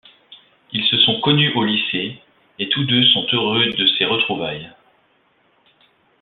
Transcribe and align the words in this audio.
Ils 0.73 0.83
se 0.85 0.97
sont 0.97 1.21
connus 1.21 1.53
au 1.53 1.63
lycée 1.63 2.15
et 2.57 2.67
tous 2.69 2.83
deux 2.85 3.03
sont 3.09 3.23
heureux 3.33 3.67
de 3.69 3.85
ces 3.99 4.05
retrouvailles. 4.05 4.71